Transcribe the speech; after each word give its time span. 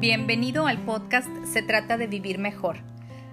Bienvenido 0.00 0.68
al 0.68 0.78
podcast 0.78 1.28
Se 1.52 1.60
trata 1.60 1.96
de 1.96 2.06
vivir 2.06 2.38
mejor. 2.38 2.76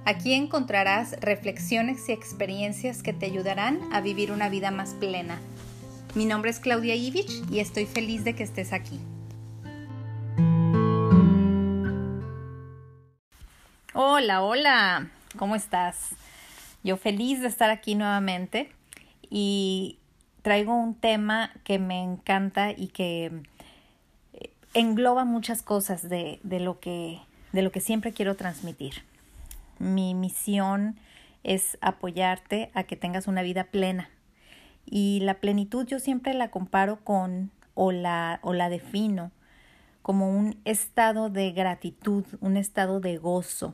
Aquí 0.03 0.33
encontrarás 0.33 1.15
reflexiones 1.21 2.09
y 2.09 2.11
experiencias 2.11 3.03
que 3.03 3.13
te 3.13 3.27
ayudarán 3.27 3.81
a 3.93 4.01
vivir 4.01 4.31
una 4.31 4.49
vida 4.49 4.71
más 4.71 4.95
plena. 4.95 5.39
Mi 6.15 6.25
nombre 6.25 6.49
es 6.49 6.59
Claudia 6.59 6.95
Ivich 6.95 7.43
y 7.51 7.59
estoy 7.59 7.85
feliz 7.85 8.23
de 8.23 8.33
que 8.33 8.41
estés 8.41 8.73
aquí. 8.73 8.99
Hola, 13.93 14.41
hola, 14.41 15.11
¿cómo 15.37 15.55
estás? 15.55 16.15
Yo 16.83 16.97
feliz 16.97 17.41
de 17.41 17.47
estar 17.47 17.69
aquí 17.69 17.93
nuevamente 17.93 18.71
y 19.29 19.99
traigo 20.41 20.75
un 20.75 20.95
tema 20.95 21.51
que 21.63 21.77
me 21.77 22.01
encanta 22.01 22.71
y 22.71 22.87
que 22.87 23.43
engloba 24.75 25.25
muchas 25.25 25.63
cosas 25.63 26.07
de, 26.07 26.39
de, 26.43 26.59
lo, 26.59 26.79
que, 26.79 27.19
de 27.53 27.63
lo 27.63 27.71
que 27.71 27.79
siempre 27.79 28.11
quiero 28.11 28.35
transmitir. 28.35 29.03
Mi 29.79 30.13
misión 30.13 30.97
es 31.43 31.77
apoyarte 31.81 32.69
a 32.73 32.83
que 32.83 32.95
tengas 32.95 33.27
una 33.27 33.41
vida 33.41 33.63
plena. 33.63 34.09
Y 34.85 35.21
la 35.21 35.35
plenitud 35.35 35.87
yo 35.87 35.97
siempre 35.99 36.33
la 36.33 36.51
comparo 36.51 37.03
con 37.03 37.51
o 37.73 37.91
la, 37.91 38.39
o 38.43 38.53
la 38.53 38.69
defino 38.69 39.31
como 40.01 40.29
un 40.29 40.59
estado 40.65 41.29
de 41.29 41.51
gratitud, 41.51 42.25
un 42.39 42.57
estado 42.57 42.99
de 42.99 43.17
gozo, 43.17 43.73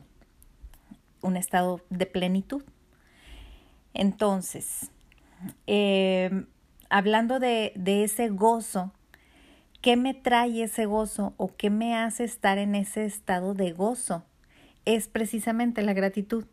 un 1.20 1.36
estado 1.36 1.82
de 1.90 2.06
plenitud. 2.06 2.62
Entonces, 3.92 4.90
eh, 5.66 6.46
hablando 6.88 7.38
de, 7.38 7.72
de 7.76 8.04
ese 8.04 8.28
gozo, 8.28 8.92
¿qué 9.82 9.96
me 9.96 10.14
trae 10.14 10.62
ese 10.62 10.86
gozo 10.86 11.34
o 11.36 11.54
qué 11.54 11.68
me 11.68 11.96
hace 11.96 12.24
estar 12.24 12.56
en 12.56 12.74
ese 12.74 13.04
estado 13.04 13.52
de 13.52 13.72
gozo? 13.72 14.24
Es 14.84 15.08
precisamente 15.08 15.82
la 15.82 15.92
gratitud. 15.92 16.46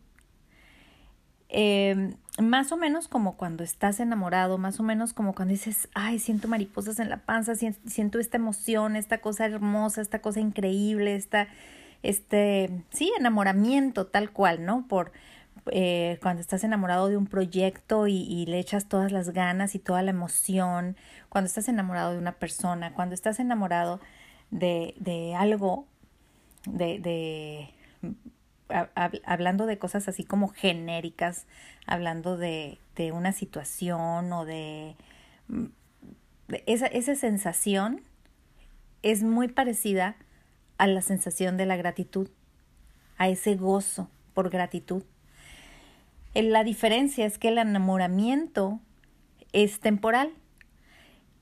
Eh, 1.47 2.16
más 2.41 2.71
o 2.71 2.77
menos 2.77 3.08
como 3.08 3.38
cuando 3.38 3.63
estás 3.63 3.99
enamorado, 3.99 4.58
más 4.58 4.80
o 4.80 4.83
menos 4.83 5.13
como 5.13 5.33
cuando 5.33 5.53
dices, 5.53 5.89
ay, 5.94 6.19
siento 6.19 6.47
mariposas 6.47 6.99
en 6.99 7.09
la 7.09 7.17
panza, 7.25 7.53
siento 7.55 8.19
esta 8.19 8.38
emoción, 8.38 8.95
esta 8.95 9.19
cosa 9.19 9.45
hermosa, 9.45 10.02
esta 10.02 10.21
cosa 10.21 10.39
increíble, 10.39 11.16
esta, 11.16 11.47
este, 12.03 12.83
sí, 12.91 13.11
enamoramiento 13.17 14.08
tal 14.08 14.31
cual, 14.31 14.66
¿no? 14.66 14.88
Por, 14.88 15.11
eh, 15.71 16.19
cuando 16.21 16.41
estás 16.41 16.63
enamorado 16.63 17.07
de 17.09 17.17
un 17.17 17.27
proyecto 17.27 18.07
y, 18.07 18.45
le 18.45 18.59
echas 18.59 18.87
todas 18.87 19.11
las 19.11 19.29
ganas 19.31 19.75
y 19.75 19.79
toda 19.79 20.01
la 20.01 20.11
emoción, 20.11 20.97
cuando 21.29 21.47
estás 21.47 21.67
enamorado 21.69 22.11
de 22.11 22.17
una 22.17 22.33
persona, 22.33 22.93
cuando 22.93 23.15
estás 23.15 23.39
enamorado 23.39 23.99
de, 24.51 24.95
de 24.99 25.35
algo, 25.35 25.85
de, 26.65 26.99
de 26.99 27.73
hablando 29.25 29.65
de 29.65 29.79
cosas 29.79 30.07
así 30.07 30.23
como 30.23 30.49
genéricas, 30.49 31.45
hablando 31.87 32.37
de, 32.37 32.77
de 32.95 33.11
una 33.11 33.31
situación 33.31 34.31
o 34.31 34.45
de 34.45 34.95
esa, 36.65 36.87
esa 36.87 37.15
sensación 37.15 38.01
es 39.01 39.23
muy 39.23 39.47
parecida 39.47 40.15
a 40.77 40.87
la 40.87 41.01
sensación 41.01 41.57
de 41.57 41.65
la 41.65 41.77
gratitud, 41.77 42.29
a 43.17 43.29
ese 43.29 43.55
gozo 43.55 44.09
por 44.33 44.49
gratitud. 44.49 45.03
La 46.35 46.63
diferencia 46.63 47.25
es 47.25 47.38
que 47.38 47.49
el 47.49 47.58
enamoramiento 47.58 48.80
es 49.52 49.80
temporal 49.80 50.31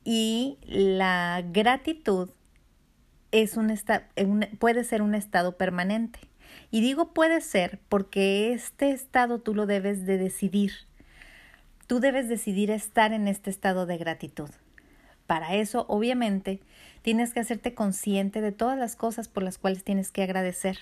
y 0.04 0.58
la 0.64 1.44
gratitud 1.52 2.30
es 3.32 3.58
un 3.58 3.76
puede 4.60 4.84
ser 4.86 5.02
un 5.02 5.14
estado 5.14 5.58
permanente. 5.58 6.20
Y 6.72 6.82
digo 6.82 7.14
puede 7.14 7.42
ser 7.42 7.80
porque 7.89 8.54
este 8.54 8.92
estado 8.92 9.39
tú 9.39 9.54
lo 9.54 9.66
debes 9.66 10.06
de 10.06 10.17
decidir. 10.17 10.72
Tú 11.88 12.00
debes 12.00 12.30
decidir 12.30 12.72
estar 12.72 13.14
en 13.14 13.28
este 13.28 13.50
estado 13.50 13.86
de 13.86 13.98
gratitud. 13.98 14.50
Para 15.26 15.56
eso, 15.56 15.86
obviamente, 15.90 16.61
tienes 17.02 17.34
que 17.34 17.42
hacerte 17.42 17.73
consciente 17.73 18.40
de 18.40 18.54
todas 18.54 18.80
las 18.80 18.95
cosas 18.95 19.28
por 19.28 19.44
las 19.44 19.58
cuales 19.58 19.84
tienes 19.84 20.11
que 20.11 20.23
agradecer 20.23 20.78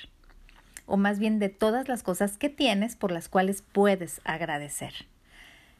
o 0.85 0.97
más 0.97 1.19
bien 1.19 1.39
de 1.39 1.49
todas 1.49 1.87
las 1.87 2.03
cosas 2.03 2.37
que 2.37 2.49
tienes 2.49 2.95
por 2.95 3.11
las 3.11 3.29
cuales 3.29 3.63
puedes 3.71 4.21
agradecer. 4.23 4.93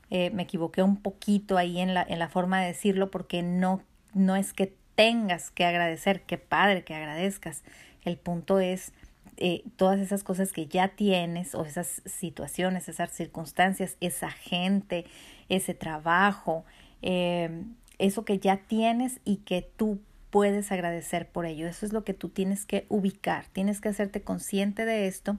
Eh, 0.09 0.29
me 0.31 0.43
equivoqué 0.43 0.83
un 0.83 0.97
poquito 0.97 1.57
ahí 1.57 1.79
en 1.79 1.93
la, 1.93 2.05
en 2.07 2.19
la 2.19 2.29
forma 2.29 2.61
de 2.61 2.67
decirlo 2.67 3.09
porque 3.09 3.41
no, 3.41 3.81
no 4.13 4.35
es 4.35 4.53
que 4.53 4.73
tengas 4.95 5.51
que 5.51 5.65
agradecer, 5.65 6.21
qué 6.21 6.37
padre 6.37 6.83
que 6.83 6.95
agradezcas. 6.95 7.63
El 8.03 8.17
punto 8.17 8.59
es 8.59 8.93
eh, 9.37 9.63
todas 9.75 9.99
esas 9.99 10.23
cosas 10.23 10.53
que 10.53 10.67
ya 10.67 10.89
tienes 10.89 11.55
o 11.55 11.65
esas 11.65 12.01
situaciones, 12.05 12.87
esas 12.87 13.11
circunstancias, 13.11 13.97
esa 13.99 14.31
gente, 14.31 15.05
ese 15.49 15.73
trabajo, 15.73 16.63
eh, 17.01 17.63
eso 17.97 18.23
que 18.23 18.39
ya 18.39 18.57
tienes 18.57 19.19
y 19.25 19.37
que 19.37 19.61
tú 19.75 19.99
puedes 20.35 20.69
agradecer 20.73 21.29
por 21.29 21.45
ello. 21.45 21.65
Eso 21.65 21.85
es 21.85 21.93
lo 21.93 22.03
que 22.03 22.13
tú 22.13 22.27
tienes 22.27 22.65
que 22.65 22.85
ubicar, 22.89 23.45
tienes 23.53 23.79
que 23.79 23.87
hacerte 23.87 24.21
consciente 24.21 24.83
de 24.83 25.07
esto 25.07 25.37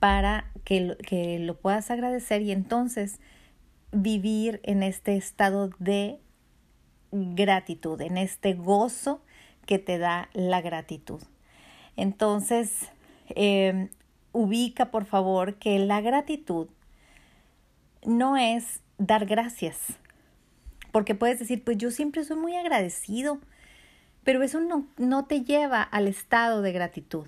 para 0.00 0.50
que 0.64 0.80
lo, 0.80 0.96
que 0.96 1.38
lo 1.38 1.56
puedas 1.56 1.92
agradecer 1.92 2.42
y 2.42 2.50
entonces 2.50 3.20
vivir 3.92 4.58
en 4.64 4.82
este 4.82 5.16
estado 5.16 5.70
de 5.78 6.18
gratitud, 7.12 8.00
en 8.00 8.18
este 8.18 8.54
gozo 8.54 9.22
que 9.64 9.78
te 9.78 9.98
da 9.98 10.28
la 10.32 10.60
gratitud. 10.60 11.22
Entonces, 11.96 12.90
eh, 13.36 13.90
ubica 14.32 14.90
por 14.90 15.04
favor 15.04 15.54
que 15.54 15.78
la 15.78 16.00
gratitud 16.00 16.66
no 18.04 18.36
es 18.36 18.80
dar 18.98 19.24
gracias, 19.24 20.00
porque 20.90 21.14
puedes 21.14 21.38
decir, 21.38 21.62
pues 21.62 21.78
yo 21.78 21.92
siempre 21.92 22.24
soy 22.24 22.38
muy 22.38 22.56
agradecido, 22.56 23.38
pero 24.24 24.42
eso 24.42 24.60
no, 24.60 24.86
no 24.98 25.24
te 25.24 25.42
lleva 25.42 25.82
al 25.82 26.08
estado 26.08 26.62
de 26.62 26.72
gratitud. 26.72 27.26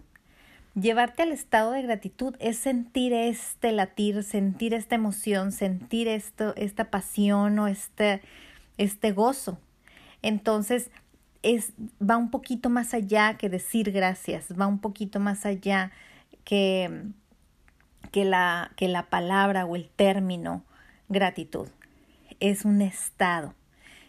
Llevarte 0.75 1.22
al 1.22 1.31
estado 1.31 1.71
de 1.72 1.82
gratitud 1.82 2.34
es 2.41 2.59
sentir 2.59 3.12
este 3.12 3.71
latir, 3.71 4.25
sentir 4.25 4.75
esta 4.75 4.97
emoción, 4.97 5.53
sentir 5.53 6.09
esto, 6.09 6.53
esta 6.56 6.91
pasión 6.91 7.59
o 7.60 7.69
este, 7.69 8.22
este 8.77 9.12
gozo. 9.12 9.60
Entonces, 10.21 10.91
es, 11.43 11.75
va 12.03 12.16
un 12.16 12.31
poquito 12.31 12.71
más 12.71 12.93
allá 12.93 13.37
que 13.37 13.49
decir 13.49 13.93
gracias, 13.93 14.47
va 14.59 14.66
un 14.66 14.81
poquito 14.81 15.21
más 15.21 15.47
allá 15.47 15.93
que, 16.43 17.04
que, 18.10 18.25
la, 18.25 18.72
que 18.77 18.88
la 18.88 19.10
palabra 19.10 19.66
o 19.66 19.77
el 19.77 19.88
término 19.91 20.65
gratitud. 21.09 21.69
Es 22.41 22.65
un 22.65 22.83
estado 22.83 23.54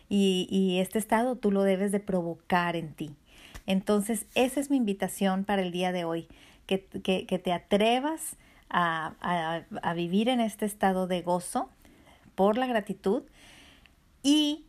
y, 0.10 0.80
este 0.80 1.00
estado 1.00 1.36
tú 1.36 1.52
lo 1.52 1.64
debes 1.64 1.92
de 1.92 2.00
provocar 2.00 2.76
en 2.76 2.94
ti. 2.94 3.16
Entonces, 3.66 4.26
esa 4.36 4.60
es 4.60 4.70
mi 4.70 4.78
invitación 4.78 5.44
para 5.44 5.62
el 5.62 5.72
día 5.72 5.92
de 5.92 6.06
hoy, 6.06 6.28
que, 6.68 6.86
que, 6.86 7.26
que 7.26 7.40
te 7.40 7.52
atrevas 7.52 8.38
a, 8.70 9.14
a, 9.22 9.64
a, 9.82 9.94
vivir 9.94 10.30
en 10.30 10.40
este 10.40 10.66
estado 10.66 11.08
de 11.08 11.22
gozo 11.22 11.70
por 12.36 12.58
la 12.58 12.68
gratitud 12.68 13.24
y 14.24 14.66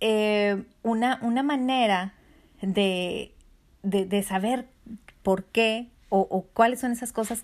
eh, 0.00 0.64
una, 0.82 1.18
una 1.22 1.42
manera 1.42 2.14
de, 2.60 3.34
de, 3.82 4.04
de, 4.04 4.22
saber 4.22 4.68
por 5.22 5.44
qué 5.44 5.88
o, 6.08 6.20
o, 6.30 6.42
cuáles 6.42 6.80
son 6.80 6.92
esas 6.92 7.12
cosas 7.12 7.42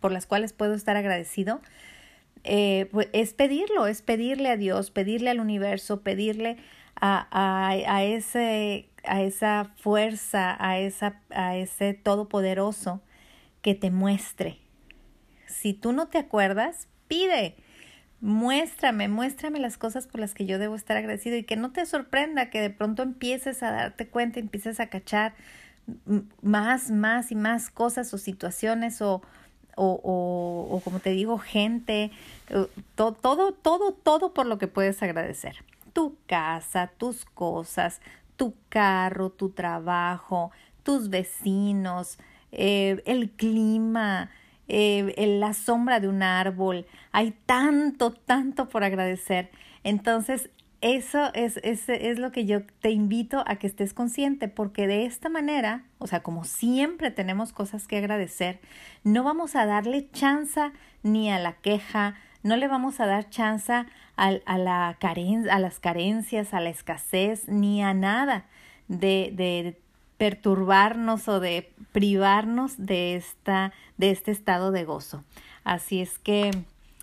por 0.00 0.12
las 0.12 0.26
cuales 0.26 0.52
puedo 0.52 0.74
estar 0.74 0.96
agradecido 0.96 1.60
eh, 2.46 2.88
pues 2.92 3.08
es 3.12 3.34
pedirlo, 3.34 3.86
es 3.86 4.02
pedirle 4.02 4.48
a 4.50 4.56
Dios, 4.56 4.90
pedirle 4.90 5.30
al 5.30 5.40
universo, 5.40 6.02
pedirle 6.02 6.56
a, 6.94 7.28
a, 7.30 7.70
a, 7.70 8.04
ese, 8.04 8.88
a 9.04 9.22
esa 9.22 9.72
fuerza, 9.76 10.56
a, 10.58 10.78
esa, 10.78 11.20
a 11.30 11.56
ese 11.56 11.94
todopoderoso 11.94 13.02
que 13.62 13.74
te 13.74 13.90
muestre. 13.90 14.58
Si 15.46 15.74
tú 15.74 15.92
no 15.92 16.08
te 16.08 16.18
acuerdas, 16.18 16.88
pide, 17.08 17.56
muéstrame, 18.20 19.08
muéstrame 19.08 19.60
las 19.60 19.78
cosas 19.78 20.06
por 20.06 20.20
las 20.20 20.34
que 20.34 20.46
yo 20.46 20.58
debo 20.58 20.74
estar 20.74 20.96
agradecido 20.96 21.36
y 21.36 21.44
que 21.44 21.56
no 21.56 21.72
te 21.72 21.84
sorprenda 21.86 22.50
que 22.50 22.60
de 22.60 22.70
pronto 22.70 23.02
empieces 23.02 23.62
a 23.62 23.72
darte 23.72 24.08
cuenta, 24.08 24.40
empieces 24.40 24.80
a 24.80 24.88
cachar 24.88 25.34
más, 26.42 26.90
más 26.90 27.30
y 27.30 27.34
más 27.34 27.70
cosas 27.70 28.12
o 28.14 28.18
situaciones 28.18 29.02
o, 29.02 29.22
o, 29.76 30.00
o, 30.02 30.76
o 30.76 30.80
como 30.80 30.98
te 30.98 31.10
digo, 31.10 31.38
gente, 31.38 32.10
todo, 32.96 33.12
todo, 33.12 33.52
todo, 33.52 33.92
todo 33.92 34.34
por 34.34 34.46
lo 34.46 34.58
que 34.58 34.66
puedes 34.66 35.02
agradecer. 35.02 35.64
Tu 35.92 36.16
casa, 36.26 36.90
tus 36.98 37.24
cosas, 37.24 38.00
tu 38.36 38.54
carro, 38.68 39.30
tu 39.30 39.50
trabajo, 39.50 40.50
tus 40.82 41.08
vecinos, 41.10 42.18
eh, 42.52 43.02
el 43.06 43.30
clima, 43.30 44.30
eh, 44.68 45.36
la 45.40 45.54
sombra 45.54 46.00
de 46.00 46.08
un 46.08 46.22
árbol. 46.22 46.86
Hay 47.12 47.32
tanto, 47.46 48.12
tanto 48.12 48.68
por 48.68 48.82
agradecer. 48.82 49.50
Entonces, 49.84 50.50
eso 50.80 51.32
es, 51.34 51.58
es, 51.62 51.88
es, 51.88 52.18
lo 52.18 52.32
que 52.32 52.44
yo 52.44 52.62
te 52.80 52.90
invito 52.90 53.42
a 53.46 53.56
que 53.56 53.66
estés 53.66 53.94
consciente, 53.94 54.48
porque 54.48 54.86
de 54.86 55.06
esta 55.06 55.28
manera, 55.28 55.84
o 55.98 56.06
sea, 56.06 56.22
como 56.22 56.44
siempre 56.44 57.10
tenemos 57.10 57.52
cosas 57.52 57.86
que 57.86 57.98
agradecer, 57.98 58.60
no 59.02 59.24
vamos 59.24 59.56
a 59.56 59.66
darle 59.66 60.10
chance 60.12 60.70
ni 61.02 61.30
a 61.30 61.38
la 61.38 61.54
queja, 61.54 62.14
no 62.42 62.56
le 62.56 62.68
vamos 62.68 63.00
a 63.00 63.06
dar 63.06 63.30
chance 63.30 63.72
a, 63.72 63.86
a, 64.16 64.58
la 64.58 64.96
caren 65.00 65.48
a 65.48 65.58
las 65.58 65.80
carencias, 65.80 66.54
a 66.54 66.60
la 66.60 66.70
escasez, 66.70 67.48
ni 67.48 67.82
a 67.82 67.94
nada 67.94 68.44
de, 68.88 69.32
de 69.34 69.80
perturbarnos 70.18 71.28
o 71.28 71.40
de 71.40 71.72
privarnos 71.92 72.74
de, 72.78 73.16
esta, 73.16 73.72
de 73.96 74.10
este 74.10 74.30
estado 74.30 74.72
de 74.72 74.84
gozo. 74.84 75.24
Así 75.64 76.00
es 76.00 76.18
que 76.18 76.50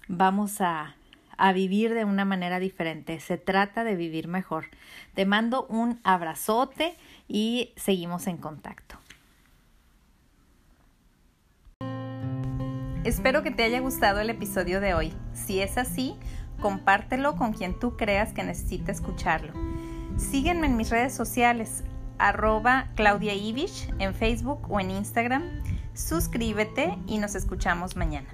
vamos 0.08 0.62
a, 0.62 0.96
a 1.44 1.52
vivir 1.52 1.94
de 1.94 2.06
una 2.06 2.24
manera 2.24 2.58
diferente. 2.58 3.20
Se 3.20 3.38
trata 3.38 3.84
de 3.84 3.98
vivir 3.98 4.30
mejor. 4.30 4.68
Te 5.14 5.26
mando 5.26 5.66
un 5.66 6.00
abrazote 6.06 6.96
y 7.28 7.74
seguimos 7.76 8.28
en 8.28 8.38
contacto. 8.38 8.98
Espero 13.04 13.44
que 13.44 13.52
te 13.52 13.64
haya 13.64 13.82
gustado 13.82 14.22
el 14.22 14.30
episodio 14.30 14.80
de 14.80 14.94
hoy. 14.94 15.12
Si 15.34 15.60
es 15.60 15.78
así, 15.78 16.16
compártelo 16.62 17.36
con 17.36 17.52
quien 17.52 17.78
tú 17.78 17.98
creas 17.98 18.32
que 18.32 18.46
necesite 18.46 18.94
escucharlo. 18.94 19.52
Sígueme 20.16 20.68
en 20.68 20.78
mis 20.78 20.92
redes 20.92 21.14
sociales, 21.14 21.84
arroba 22.20 22.88
Claudia 22.96 23.34
Ivich 23.34 23.94
en 24.00 24.16
Facebook 24.16 24.72
o 24.72 24.80
en 24.80 24.92
Instagram. 24.92 25.44
Suscríbete 25.94 26.98
y 27.06 27.18
nos 27.18 27.36
escuchamos 27.36 27.98
mañana. 27.98 28.30